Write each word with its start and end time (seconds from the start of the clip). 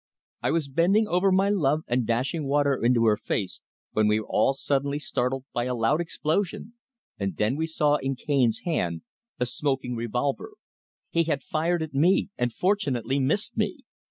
I 0.41 0.49
was 0.49 0.67
bending 0.67 1.07
over 1.07 1.31
my 1.31 1.49
love 1.49 1.83
and 1.85 2.07
dashing 2.07 2.47
water 2.47 2.75
into 2.75 3.05
her 3.05 3.17
face 3.17 3.61
when 3.91 4.07
we 4.07 4.19
were 4.19 4.25
all 4.27 4.53
suddenly 4.53 4.97
startled 4.97 5.45
by 5.53 5.65
a 5.65 5.75
loud 5.75 6.01
explosion, 6.01 6.73
and 7.19 7.37
then 7.37 7.55
we 7.55 7.67
saw 7.67 7.97
in 7.97 8.15
Cane's 8.15 8.61
hand 8.65 9.03
a 9.39 9.45
smoking 9.45 9.95
revolver. 9.95 10.53
He 11.11 11.25
had 11.25 11.43
fired 11.43 11.83
at 11.83 11.93
me 11.93 12.31
and, 12.35 12.51
fortunately, 12.51 13.19
missed 13.19 13.55
me. 13.57 13.81